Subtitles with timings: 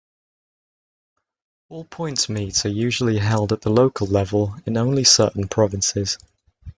[1.69, 6.17] All-points meets are usually held at the local level in only certain provinces.